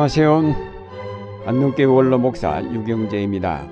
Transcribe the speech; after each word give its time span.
안녕하세요. 0.00 1.44
안동교회 1.44 1.84
원로 1.84 2.18
목사 2.18 2.64
유경재입니다. 2.72 3.68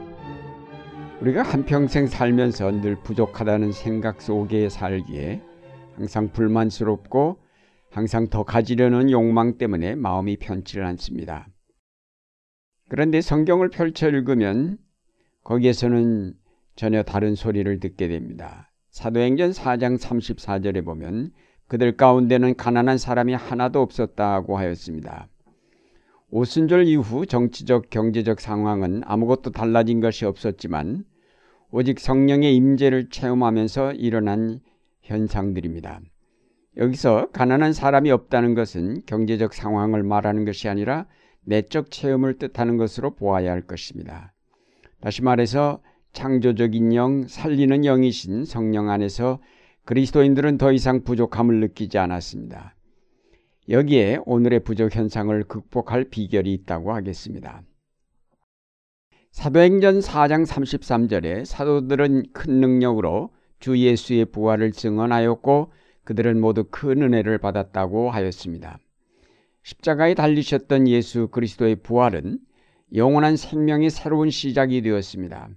우리가 1.23 1.41
한평생 1.41 2.07
살면서 2.07 2.71
늘 2.83 2.97
부족하다는 2.97 3.73
생각 3.73 4.21
속에 4.21 4.69
살기에 4.69 5.41
항상 5.97 6.29
불만스럽고 6.31 7.39
항상 7.91 8.29
더 8.29 8.43
가지려는 8.43 9.11
욕망 9.11 9.57
때문에 9.57 9.95
마음이 9.95 10.37
편치를 10.37 10.85
않습니다. 10.85 11.49
그런데 12.91 13.23
성경을 13.23 13.71
펼쳐 13.71 14.11
읽으면 14.11 14.77
거기에서는 15.45 16.35
전혀 16.77 17.03
다른 17.05 17.37
소리를 17.37 17.81
듣게 17.81 18.07
됩니다. 18.07 18.71
사도행전 18.91 19.53
4장 19.53 19.99
34절에 19.99 20.85
보면 20.85 21.31
그들 21.69 21.97
가운데는 21.97 22.57
가난한 22.57 22.99
사람이 22.99 23.33
하나도 23.33 23.81
없었다고 23.81 24.59
하였습니다. 24.59 25.29
오순절 26.31 26.87
이후 26.87 27.25
정치적 27.25 27.89
경제적 27.89 28.41
상황은 28.41 29.03
아무것도 29.07 29.51
달라진 29.51 30.01
것이 30.01 30.27
없었지만 30.27 31.05
오직 31.71 31.99
성령의 31.99 32.55
임재를 32.55 33.09
체험하면서 33.09 33.95
일어난 33.95 34.61
현상들입니다. 35.03 36.01
여기서 36.77 37.29
가난한 37.33 37.73
사람이 37.73 38.11
없다는 38.11 38.55
것은 38.55 39.03
경제적 39.07 39.55
상황을 39.55 40.03
말하는 40.03 40.45
것이 40.45 40.69
아니라 40.69 41.07
내적 41.45 41.91
체험을 41.91 42.39
뜻하는 42.39 42.77
것으로 42.77 43.15
보아야 43.15 43.51
할 43.51 43.63
것입니다. 43.63 44.35
다시 45.01 45.23
말해서 45.23 45.81
창조적인 46.13 46.95
영, 46.95 47.27
살리는 47.27 47.85
영이신 47.85 48.45
성령 48.45 48.91
안에서 48.91 49.41
그리스도인들은 49.87 50.59
더 50.59 50.73
이상 50.73 51.05
부족함을 51.05 51.61
느끼지 51.61 51.97
않았습니다. 51.97 52.75
여기에 53.71 54.21
오늘의 54.25 54.61
부족 54.61 54.97
현상을 54.97 55.45
극복할 55.45 56.05
비결이 56.05 56.55
있다고 56.55 56.95
하겠습니다. 56.95 57.63
사도행전 59.31 59.99
4장 59.99 60.47
33절에 60.47 61.45
사도들은 61.45 62.33
큰 62.33 62.61
능력으로 62.61 63.31
주 63.61 63.77
예수의 63.77 64.25
부활을 64.27 64.73
증언하였고 64.73 65.71
그들은 66.05 66.41
모두 66.41 66.65
큰 66.71 67.03
은혜를 67.03 67.37
받았다고 67.39 68.11
하였습니다. 68.11 68.79
십자가에 69.65 70.15
달리셨던 70.15 70.89
예수 70.89 71.29
그리스도의 71.29 71.77
부활은 71.77 72.39
영원한 72.95 73.37
생명의 73.37 73.91
새로운 73.91 74.31
시작이 74.31 74.81
되었습니다. 74.81 75.51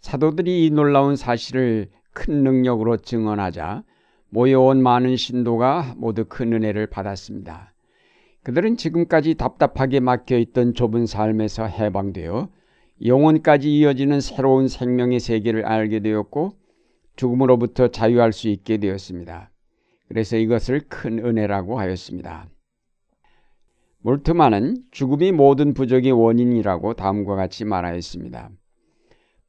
사도들이 0.00 0.66
이 0.66 0.70
놀라운 0.70 1.14
사실을 1.14 1.88
큰 2.12 2.42
능력으로 2.42 2.96
증언하자 2.96 3.84
모여온 4.30 4.82
많은 4.82 5.16
신도가 5.16 5.94
모두 5.96 6.24
큰 6.28 6.52
은혜를 6.52 6.86
받았습니다. 6.88 7.72
그들은 8.42 8.76
지금까지 8.76 9.34
답답하게 9.34 10.00
막혀있던 10.00 10.74
좁은 10.74 11.06
삶에서 11.06 11.66
해방되어 11.66 12.48
영혼까지 13.04 13.74
이어지는 13.76 14.20
새로운 14.20 14.68
생명의 14.68 15.20
세계를 15.20 15.64
알게 15.64 16.00
되었고 16.00 16.52
죽음으로부터 17.16 17.88
자유할 17.88 18.32
수 18.32 18.48
있게 18.48 18.78
되었습니다. 18.78 19.50
그래서 20.08 20.36
이것을 20.36 20.80
큰 20.88 21.18
은혜라고 21.18 21.78
하였습니다. 21.78 22.48
몰트만은 24.00 24.76
죽음이 24.90 25.32
모든 25.32 25.74
부족의 25.74 26.12
원인이라고 26.12 26.94
다음과 26.94 27.34
같이 27.34 27.64
말하였습니다. 27.64 28.50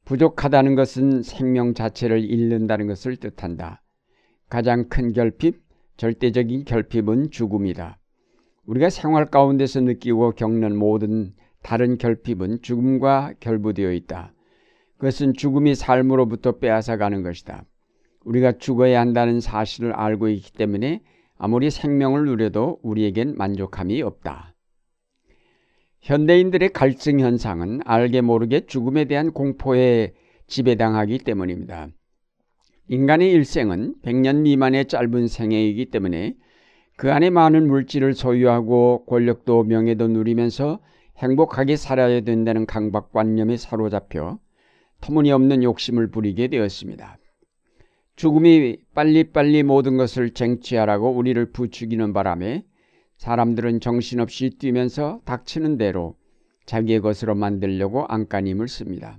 부족하다는 0.04 0.74
것은 0.74 1.22
생명 1.22 1.72
자체를 1.72 2.24
잃는다는 2.24 2.86
것을 2.88 3.16
뜻한다. 3.16 3.82
가장 4.50 4.88
큰 4.88 5.12
결핍, 5.12 5.62
절대적인 5.96 6.64
결핍은 6.64 7.30
죽음이다. 7.30 7.98
우리가 8.66 8.90
생활 8.90 9.26
가운데서 9.26 9.80
느끼고 9.80 10.32
겪는 10.32 10.76
모든 10.76 11.32
다른 11.62 11.98
결핍은 11.98 12.60
죽음과 12.60 13.34
결부되어 13.38 13.92
있다. 13.92 14.34
그것은 14.98 15.34
죽음이 15.34 15.74
삶으로부터 15.76 16.58
빼앗아 16.58 16.96
가는 16.96 17.22
것이다. 17.22 17.64
우리가 18.24 18.58
죽어야 18.58 19.00
한다는 19.00 19.40
사실을 19.40 19.92
알고 19.92 20.28
있기 20.28 20.52
때문에 20.52 21.00
아무리 21.38 21.70
생명을 21.70 22.24
누려도 22.24 22.80
우리에겐 22.82 23.36
만족함이 23.36 24.02
없다. 24.02 24.54
현대인들의 26.00 26.70
갈증 26.70 27.20
현상은 27.20 27.80
알게 27.84 28.20
모르게 28.20 28.66
죽음에 28.66 29.04
대한 29.04 29.30
공포에 29.32 30.12
지배당하기 30.48 31.18
때문입니다. 31.18 31.88
인간의 32.92 33.30
일생은 33.30 33.94
100년 34.02 34.40
미만의 34.40 34.86
짧은 34.86 35.28
생애이기 35.28 35.92
때문에 35.92 36.34
그 36.96 37.12
안에 37.12 37.30
많은 37.30 37.68
물질을 37.68 38.14
소유하고 38.14 39.04
권력도 39.06 39.62
명예도 39.62 40.08
누리면서 40.08 40.80
행복하게 41.18 41.76
살아야 41.76 42.20
된다는 42.22 42.66
강박관념에 42.66 43.58
사로잡혀 43.58 44.40
터무니없는 45.02 45.62
욕심을 45.62 46.10
부리게 46.10 46.48
되었습니다. 46.48 47.16
죽음이 48.16 48.78
빨리빨리 48.92 49.62
모든 49.62 49.96
것을 49.96 50.30
쟁취하라고 50.30 51.12
우리를 51.12 51.52
부추기는 51.52 52.12
바람에 52.12 52.64
사람들은 53.18 53.78
정신없이 53.78 54.50
뛰면서 54.58 55.20
닥치는 55.26 55.78
대로 55.78 56.16
자기의 56.66 57.02
것으로 57.02 57.36
만들려고 57.36 58.04
안간힘을 58.06 58.66
씁니다. 58.66 59.16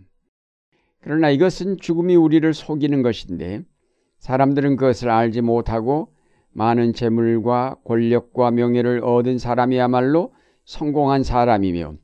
그러나 1.01 1.29
이것은 1.29 1.77
죽음이 1.77 2.15
우리를 2.15 2.53
속이는 2.53 3.01
것인데 3.01 3.63
사람들은 4.19 4.75
그것을 4.75 5.09
알지 5.09 5.41
못하고 5.41 6.13
많은 6.53 6.93
재물과 6.93 7.77
권력과 7.85 8.51
명예를 8.51 9.03
얻은 9.03 9.37
사람이야말로 9.37 10.33
성공한 10.63 11.23
사람이며 11.23 11.95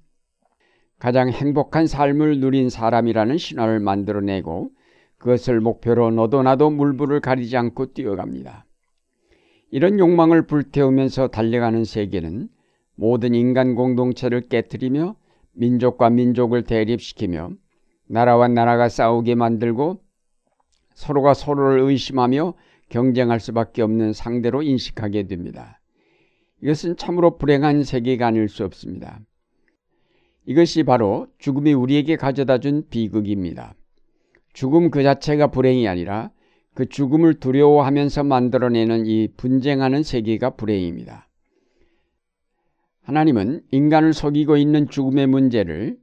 가장 1.00 1.30
행복한 1.30 1.86
삶을 1.86 2.40
누린 2.40 2.70
사람이라는 2.70 3.38
신화를 3.38 3.80
만들어내고 3.80 4.72
그것을 5.20 5.62
목표로 5.62 6.12
너도 6.12 6.42
나도 6.42 6.72
물불을 6.72 7.20
가리지 7.20 7.56
않고 7.56 7.94
뛰어갑니다. 7.94 8.66
이런 9.70 10.00
욕망을 10.00 10.48
불태우면서 10.48 11.28
달려가는 11.28 11.84
세계는 11.84 12.50
모든 12.96 13.36
인간 13.36 13.76
공동체를 13.76 14.42
깨뜨리며 14.42 15.16
민족과 15.54 16.10
민족을 16.10 16.64
대립시키며 16.64 17.52
나라와 18.08 18.48
나라가 18.48 18.90
싸우게 18.90 19.36
만들고 19.36 20.02
서로가 20.94 21.34
서로를 21.34 21.82
의심하며 21.82 22.54
경쟁할 22.90 23.40
수밖에 23.40 23.82
없는 23.82 24.14
상대로 24.14 24.62
인식하게 24.62 25.28
됩니다. 25.28 25.80
이것은 26.62 26.96
참으로 26.96 27.38
불행한 27.38 27.84
아닐 28.22 28.50
수 28.50 28.64
없습니다. 28.64 29.20
이것이 30.46 30.84
바로 30.84 31.28
죽음이 31.38 31.74
우리에게 31.74 32.16
가져다 32.16 32.60
준 32.60 32.88
비극입니다. 32.90 33.76
죽음 34.54 34.90
그 34.90 35.04
자체가 35.04 35.48
불행이 35.48 35.88
아니라 35.88 36.32
그 36.74 36.88
죽음을 36.88 37.36
두려워하면서 37.36 38.24
만들어내는 38.24 39.06
이 39.06 39.28
분쟁하는 39.36 40.04
세계가 40.04 40.52
불행입니다. 40.52 41.28
하나님은 43.04 43.62
인간을 43.72 44.14
속이고 44.14 44.58
있는 44.58 44.90
죽음의 44.90 45.28
문제를 45.28 45.98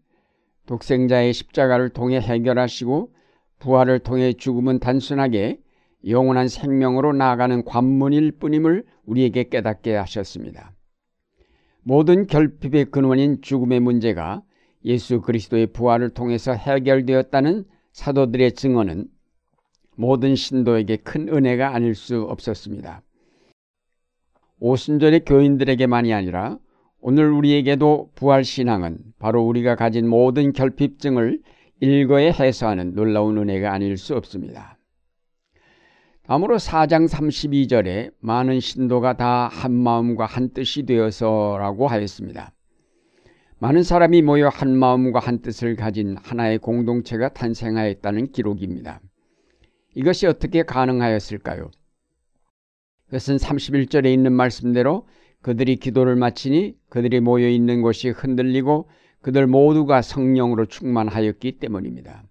독생자의 0.66 1.32
십자가를 1.32 1.90
통해 1.90 2.20
해결하시고 2.20 3.12
부활을 3.58 3.98
통해 3.98 4.32
죽음은 4.32 4.78
단순하게 4.78 5.58
영원한 6.06 6.48
생명으로 6.48 7.12
나아가는 7.12 7.64
관문일 7.64 8.32
뿐임을 8.32 8.84
우리에게 9.04 9.48
깨닫게 9.48 9.94
하셨습니다. 9.94 10.72
모든 11.82 12.26
결핍의 12.26 12.86
근원인 12.86 13.40
죽음의 13.42 13.80
문제가 13.80 14.42
예수 14.84 15.20
그리스도의 15.20 15.68
부활을 15.68 16.10
통해서 16.10 16.52
해결되었다는 16.52 17.64
사도들의 17.92 18.52
증언은 18.52 19.06
모든 19.96 20.34
신도에게 20.34 20.96
큰 20.96 21.28
은혜가 21.28 21.74
아닐 21.74 21.94
수 21.94 22.22
없었습니다. 22.22 23.02
오순절의 24.58 25.24
교인들에게만이 25.24 26.12
아니라 26.12 26.58
오늘 27.06 27.30
우리에게도 27.32 28.12
부활신앙은 28.14 28.96
바로 29.18 29.42
우리가 29.42 29.76
가진 29.76 30.08
모든 30.08 30.54
결핍증을 30.54 31.42
일거에 31.80 32.32
해소하는 32.32 32.94
놀라운 32.94 33.36
은혜가 33.36 33.74
아닐 33.74 33.98
수 33.98 34.16
없습니다. 34.16 34.78
다음으로 36.22 36.56
4장 36.56 37.06
32절에 37.06 38.10
많은 38.20 38.58
신도가 38.58 39.18
다 39.18 39.48
한마음과 39.48 40.24
한뜻이 40.24 40.86
되어서 40.86 41.58
라고 41.58 41.88
하였습니다. 41.88 42.54
많은 43.58 43.82
사람이 43.82 44.22
모여 44.22 44.48
한마음과 44.48 45.20
한뜻을 45.20 45.76
가진 45.76 46.16
하나의 46.22 46.56
공동체가 46.56 47.28
탄생하였다는 47.34 48.32
기록입니다. 48.32 49.02
이것이 49.94 50.26
어떻게 50.26 50.62
가능하였을까요? 50.62 51.70
그것은 53.08 53.36
31절에 53.36 54.06
있는 54.06 54.32
말씀대로 54.32 55.04
그들이 55.44 55.76
기도를 55.76 56.16
마치니 56.16 56.74
그들이 56.88 57.20
모여 57.20 57.50
있는 57.50 57.82
곳이 57.82 58.08
흔들리고 58.08 58.88
그들 59.20 59.46
모두가 59.46 60.00
성령으로 60.00 60.64
충만하였기 60.64 61.58
때문입니다. 61.58 62.24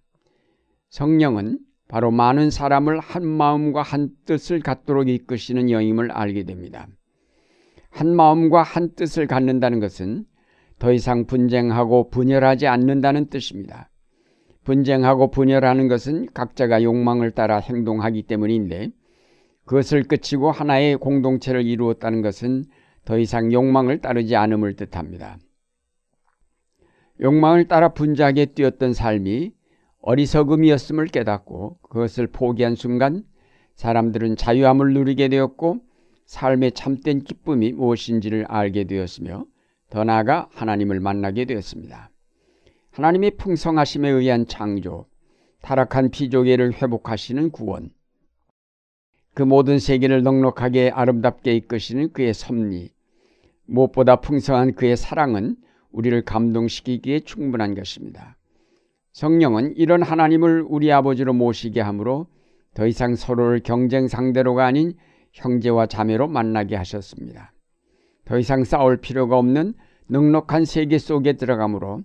성령은 0.90 1.60
바로 1.86 2.10
많은 2.10 2.50
사람을 2.50 2.98
한 2.98 3.24
마음과 3.24 3.82
한 3.82 4.08
뜻을 4.26 4.58
갖도록 4.58 5.08
이끄시는 5.08 5.70
영임을 5.70 6.10
알게 6.10 6.42
됩니다. 6.42 6.88
한 7.88 8.16
마음과 8.16 8.64
한 8.64 8.96
뜻을 8.96 9.28
갖는다는 9.28 9.78
것은 9.78 10.24
더 10.80 10.92
이상 10.92 11.26
분쟁하고 11.26 12.10
분열하지 12.10 12.66
않는다는 12.66 13.28
뜻입니다. 13.28 13.90
분쟁하고 14.64 15.30
분열하는 15.30 15.86
것은 15.86 16.26
각자가 16.34 16.82
욕망을 16.82 17.30
따라 17.30 17.58
행동하기 17.58 18.24
때문인데 18.24 18.90
그것을 19.66 20.02
끝이고 20.02 20.50
하나의 20.50 20.96
공동체를 20.96 21.64
이루었다는 21.64 22.20
것은 22.20 22.64
더 23.04 23.18
이상 23.18 23.52
욕망을 23.52 24.00
따르지 24.00 24.36
않음을 24.36 24.74
뜻합니다. 24.74 25.38
욕망을 27.20 27.68
따라 27.68 27.90
분주하게 27.90 28.46
뛰었던 28.46 28.92
삶이 28.92 29.52
어리석음이었음을 30.00 31.06
깨닫고 31.06 31.78
그것을 31.82 32.26
포기한 32.26 32.74
순간 32.74 33.24
사람들은 33.76 34.36
자유함을 34.36 34.92
누리게 34.92 35.28
되었고 35.28 35.80
삶의 36.26 36.72
참된 36.72 37.20
기쁨이 37.20 37.72
무엇인지를 37.72 38.46
알게 38.48 38.84
되었으며 38.84 39.46
더 39.90 40.04
나아가 40.04 40.48
하나님을 40.52 41.00
만나게 41.00 41.44
되었습니다. 41.44 42.10
하나님의 42.90 43.32
풍성하심에 43.36 44.08
의한 44.08 44.46
창조, 44.46 45.06
타락한 45.62 46.10
피조계를 46.10 46.74
회복하시는 46.74 47.50
구원, 47.50 47.90
그 49.34 49.42
모든 49.42 49.78
세계를 49.78 50.22
넉넉하게 50.22 50.90
아름답게 50.90 51.54
이끄시는 51.56 52.12
그의 52.12 52.34
섭리, 52.34 52.93
무엇보다 53.66 54.16
풍성한 54.16 54.74
그의 54.74 54.96
사랑은 54.96 55.56
우리를 55.90 56.22
감동시키기에 56.24 57.20
충분한 57.20 57.74
것입니다. 57.74 58.36
성령은 59.12 59.76
이런 59.76 60.02
하나님을 60.02 60.64
우리 60.68 60.92
아버지로 60.92 61.32
모시게 61.32 61.80
하므로 61.80 62.26
더 62.74 62.86
이상 62.86 63.14
서로를 63.14 63.60
경쟁 63.60 64.08
상대로가 64.08 64.66
아닌 64.66 64.94
형제와 65.32 65.86
자매로 65.86 66.26
만나게 66.28 66.74
하셨습니다. 66.76 67.52
더 68.24 68.38
이상 68.38 68.64
싸울 68.64 68.96
필요가 68.96 69.38
없는 69.38 69.74
넉넉한 70.08 70.64
세계 70.64 70.98
속에 70.98 71.34
들어가므로 71.34 72.02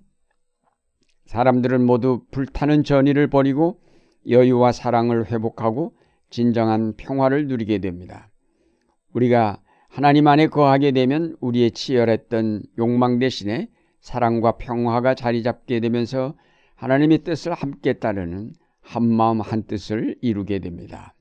사람들은 1.25 1.85
모두 1.85 2.25
불타는 2.31 2.83
전의를 2.83 3.27
버리고 3.27 3.79
여유와 4.27 4.71
사랑을 4.71 5.27
회복하고 5.27 5.93
진정한 6.29 6.93
평화를 6.95 7.47
누리게 7.47 7.79
됩니다. 7.79 8.29
우리가 9.13 9.61
하나님 9.89 10.27
안에 10.27 10.47
거하게 10.47 10.91
되면 10.91 11.35
우리의 11.41 11.71
치열했던 11.71 12.63
욕망 12.77 13.19
대신에 13.19 13.69
사랑과 13.99 14.53
평화가 14.53 15.15
자리 15.15 15.43
잡게 15.43 15.79
되면서 15.79 16.35
하나님의 16.75 17.23
뜻을 17.23 17.53
함께 17.53 17.93
따르는 17.93 18.53
한 18.81 19.03
마음 19.03 19.41
한 19.41 19.63
뜻을 19.63 20.15
이루게 20.21 20.59
됩니다. 20.59 21.15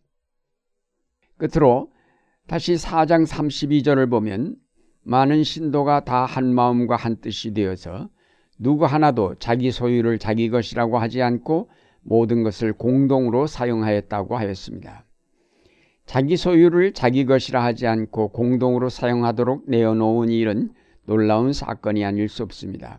끝으로 1.38 1.90
다시 2.46 2.74
4장 2.74 3.26
32절을 3.26 4.10
보면 4.10 4.56
많은 5.02 5.42
신도가 5.44 6.04
다 6.04 6.26
한 6.26 6.54
마음과 6.54 6.94
한 6.96 7.16
뜻이 7.16 7.54
되어서 7.54 8.10
누구 8.58 8.84
하나도 8.84 9.36
자기 9.36 9.70
소유를 9.70 10.18
자기 10.18 10.50
것이라고 10.50 10.98
하지 10.98 11.22
않고 11.22 11.70
모든 12.02 12.42
것을 12.42 12.74
공동으로 12.74 13.46
사용하였다고 13.46 14.36
하였습니다. 14.36 15.07
자기 16.08 16.38
소유를 16.38 16.94
자기 16.94 17.26
것이라 17.26 17.62
하지 17.62 17.86
않고 17.86 18.28
공동으로 18.28 18.88
사용하도록 18.88 19.64
내어놓은 19.66 20.30
일은 20.30 20.70
놀라운 21.04 21.52
사건이 21.52 22.02
아닐 22.02 22.30
수 22.30 22.42
없습니다. 22.42 22.98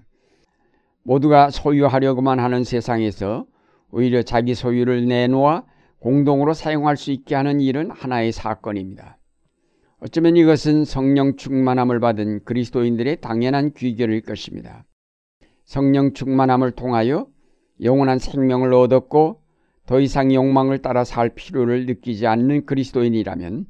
모두가 1.01 1.49
소유하려고만 1.49 2.39
하는 2.39 2.63
세상에서 2.63 3.47
오히려 3.89 4.21
자기 4.21 4.53
소유를 4.53 5.07
내놓아 5.07 5.63
공동으로 5.97 6.53
사용할 6.53 6.97
수 6.97 7.09
있게 7.09 7.33
하는 7.33 7.61
일은 7.61 7.89
하나의 7.89 8.31
사건입니다. 8.31 9.17
어쩌면 10.01 10.37
이것은 10.37 10.85
성령 10.85 11.35
충만함을 11.35 11.99
받은 11.99 12.43
그리스도인들의 12.43 13.21
당연한 13.21 13.73
귀결일 13.73 14.21
것입니다. 14.21 14.85
성령 15.65 16.13
충만함을 16.13 16.73
통하여 16.73 17.25
영원한 17.81 18.19
생명을 18.19 18.71
얻었고 18.71 19.41
더 19.89 19.99
이상 19.99 20.31
욕망을 20.31 20.83
따라 20.83 21.03
살 21.03 21.29
필요를 21.29 21.87
느끼지 21.87 22.27
않는 22.27 22.67
그리스도인이라면 22.67 23.65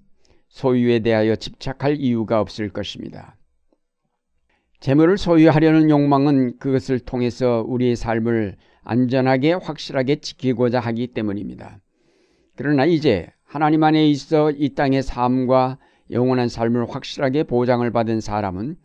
소유에 0.50 1.00
대하여 1.00 1.38
집착할 1.38 1.96
이유가 1.96 2.42
없을 2.42 2.68
것입니다. 2.68 3.38
재물을 4.82 5.18
소유하려는 5.18 5.90
욕망은 5.90 6.58
그것을 6.58 7.00
통해서 7.00 7.64
우리의 7.66 7.96
삶을 7.96 8.58
안전하게 8.84 9.54
확실하게 9.54 10.18
지키고자 10.18 10.82
하기 10.82 11.08
때문입니다. 11.08 11.80
그러나 12.58 12.84
이제 12.84 13.32
하나님 13.46 13.82
안에 13.86 14.06
있어 14.10 14.52
이 14.52 14.76
땅의 14.76 15.04
삶과 15.04 15.78
영원한 16.12 16.50
삶을 16.50 16.90
확실하게 16.90 17.44
보장을 17.44 17.90
받은 17.90 18.20
사람은 18.20 18.76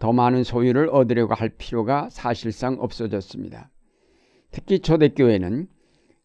더 0.00 0.12
많은 0.12 0.42
소유를 0.42 0.88
얻으려고 0.88 1.34
할 1.34 1.50
필요가 1.50 2.08
사실상 2.10 2.78
없어졌습니다. 2.80 3.70
특히 4.50 4.80
초대교회는 4.80 5.68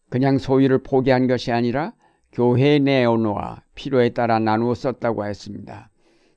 그냥 0.08 0.38
소유를 0.38 0.78
포기한 0.78 1.26
것이 1.26 1.52
아니라 1.52 1.92
교회에 2.32 2.78
내어놓아 2.78 3.62
필요에 3.74 4.10
따라 4.10 4.38
나누어 4.38 4.74
썼다고 4.74 5.24
했습니다. 5.24 5.90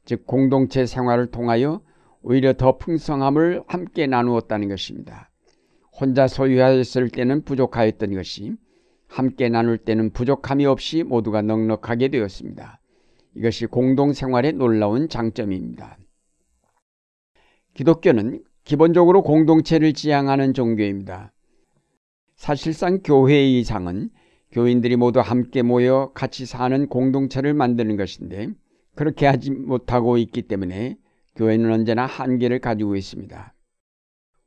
즉 0.05 0.25
공동체 0.25 0.85
생활을 0.85 1.27
통하여 1.27 1.81
오히려 2.21 2.53
더 2.53 2.77
풍성함을 2.77 3.63
함께 3.67 4.07
나누었다는 4.07 4.69
것입니다. 4.69 5.29
혼자 5.91 6.27
소유하였을 6.27 7.09
때는 7.09 7.43
부족하였던 7.43 8.13
것이 8.13 8.55
함께 9.07 9.49
나눌 9.49 9.77
때는 9.77 10.11
부족함이 10.11 10.65
없이 10.65 11.03
모두가 11.03 11.41
넉넉하게 11.41 12.09
되었습니다. 12.09 12.79
이것이 13.35 13.65
공동 13.65 14.13
생활의 14.13 14.53
놀라운 14.53 15.09
장점입니다. 15.09 15.97
기독교는 17.73 18.43
기본적으로 18.63 19.23
공동체를 19.23 19.93
지향하는 19.93 20.53
종교입니다. 20.53 21.31
사실상 22.39 23.01
교회의 23.03 23.59
이상은 23.59 24.09
교인들이 24.53 24.95
모두 24.95 25.19
함께 25.19 25.61
모여 25.61 26.11
같이 26.13 26.45
사는 26.45 26.87
공동체를 26.87 27.53
만드는 27.53 27.97
것인데 27.97 28.47
그렇게 28.95 29.27
하지 29.27 29.51
못하고 29.51 30.17
있기 30.17 30.43
때문에 30.43 30.97
교회는 31.35 31.69
언제나 31.69 32.05
한계를 32.05 32.59
가지고 32.59 32.95
있습니다. 32.95 33.53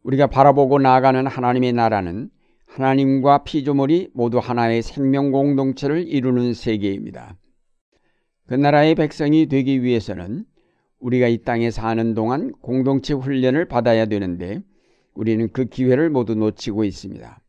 우리가 0.04 0.26
바라보고 0.28 0.78
나아가는 0.78 1.26
하나님의 1.26 1.74
나라는 1.74 2.30
하나님과 2.64 3.44
피조물이 3.44 4.12
모두 4.14 4.38
하나의 4.38 4.80
생명 4.80 5.30
공동체를 5.30 6.08
이루는 6.08 6.54
세계입니다. 6.54 7.36
그 8.46 8.54
나라의 8.54 8.94
백성이 8.94 9.46
되기 9.46 9.82
위해서는 9.82 10.46
우리가 10.98 11.28
이 11.28 11.42
땅에 11.42 11.70
사는 11.70 12.14
동안 12.14 12.52
공동체 12.62 13.12
훈련을 13.12 13.68
받아야 13.68 14.06
되는데 14.06 14.62
우리는 15.12 15.50
그 15.52 15.66
기회를 15.66 16.08
모두 16.08 16.34
놓치고 16.34 16.84
있습니다. 16.84 17.42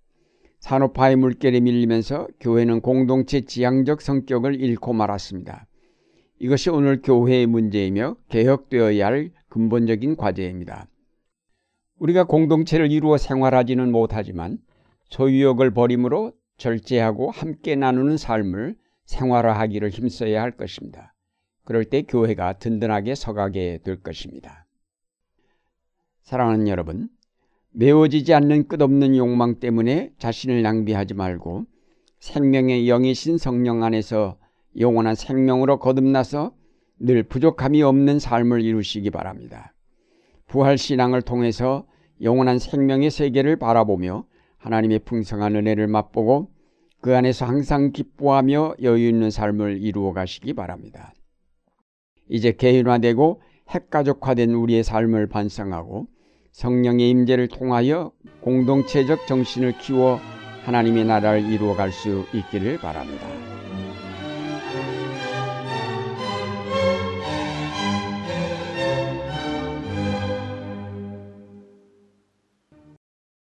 산업화의 0.64 1.18
물결에 1.18 1.60
밀리면서 1.60 2.26
교회는 2.40 2.80
공동체 2.80 3.42
지향적 3.42 4.02
성격을 4.02 4.62
잃고 4.62 4.94
말았습니다. 4.94 5.68
이것이 6.40 6.70
오늘 6.70 7.02
교회의 7.02 7.48
문제이며 7.48 8.16
개혁되어야 8.30 9.06
할 9.06 9.32
근본적인 9.50 10.16
과제입니다. 10.16 10.88
우리가 12.00 12.24
공동체를 12.24 12.94
이루어 12.94 13.18
생활하지는 13.18 13.92
못하지만 13.92 14.58
소유욕을 15.10 15.74
버림으로 15.74 16.32
절제하고 16.56 17.30
함께 17.30 17.76
나누는 17.76 18.16
삶을 18.16 18.78
생활화하기를 19.04 19.90
힘써야 19.90 20.42
할 20.42 20.52
것입니다. 20.52 21.14
그럴 21.66 21.84
때 21.84 22.04
교회가 22.04 22.54
든든하게 22.60 23.16
서가게 23.16 23.80
될 23.84 24.02
것입니다. 24.02 24.66
사랑하는 26.22 26.70
여러분, 26.70 27.10
메워지지 27.76 28.36
않는 28.36 28.68
끝없는 28.68 29.18
욕망 29.18 29.56
때문에 29.56 30.12
자신을 30.20 30.62
낭비하지 30.62 31.16
말고 31.16 31.66
생명의 32.20 32.86
영이신 32.86 33.40
성령 33.40 33.84
안에서 33.84 34.38
영원한 34.80 35.16
생명으로 35.16 35.80
거듭나서 35.80 36.54
늘 37.00 37.24
부족함이 37.24 37.82
없는 37.82 38.20
삶을 38.20 38.62
이루시기 38.62 39.10
바랍니다. 39.10 39.74
부활 40.46 40.78
신앙을 40.78 41.24
통해서 41.24 41.86
영원한 42.22 42.60
생명의 42.60 43.10
세계를 43.10 43.58
바라보며 43.58 44.26
하나님의 44.58 45.00
풍성한 45.00 45.56
은혜를 45.56 45.88
맛보고 45.88 46.52
그 47.02 47.18
안에서 47.18 47.46
항상 47.46 47.92
기뻐하며 47.92 48.76
여유 48.84 49.10
있는 49.10 49.32
삶을 49.32 49.82
이루어 49.82 50.14
가시기 50.14 50.54
바랍니다. 50.54 51.14
이제 52.30 52.52
개인화되고 52.52 53.42
핵가족화된 53.70 54.52
우리의 54.52 54.84
삶을 54.84 55.28
반성하고 55.28 56.08
성령의 56.54 57.10
임재를 57.10 57.48
통하여 57.48 58.12
공동체적 58.42 59.28
정신을 59.28 59.78
키워 59.80 60.20
하나님의 60.64 61.04
나라를 61.06 61.52
이루어 61.52 61.76
갈 61.76 61.92
수 61.92 62.26
있기를 62.34 62.78
바랍니다. 62.78 63.53